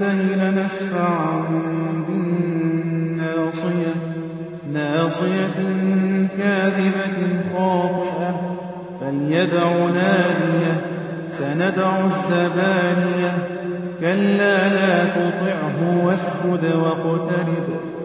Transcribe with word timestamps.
ينته 0.00 0.14
لنسفعا 0.14 1.44
بالناصية 2.08 3.94
ناصية 4.72 5.58
كاذبة 6.38 7.18
خاطئة. 7.54 8.58
فليدع 9.00 9.70
نادية 9.94 10.80
سندع 11.30 12.04
الزبانية. 12.04 13.38
كلا 14.00 14.68
لا 14.68 15.04
تطعه 15.04 16.04
واسجد 16.04 16.64
واقترب. 16.76 17.95